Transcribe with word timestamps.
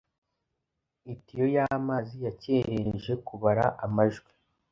Itiyo 1.13 1.45
y'amazi 1.55 2.15
yacyerereje 2.25 3.13
kubara 3.27 3.65
amajwi 3.85 4.31